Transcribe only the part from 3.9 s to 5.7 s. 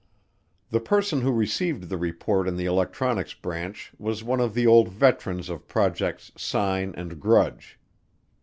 was one of the old veterans of